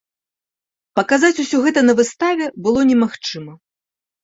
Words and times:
Паказаць 0.99 1.43
усё 1.43 1.61
гэта 1.67 1.85
на 1.91 1.97
выставе 2.01 2.51
было 2.67 2.89
немагчыма. 2.95 3.53